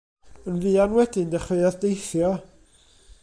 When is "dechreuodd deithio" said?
1.33-2.31